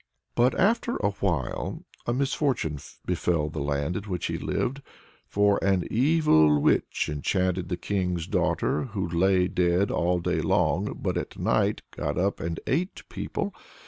[0.33, 4.81] But after a while a misfortune befell the land in which he lived,
[5.27, 11.17] for "an evil witch enchanted the king's daughter, who lay dead all day long, but
[11.17, 13.53] at night got up and ate people."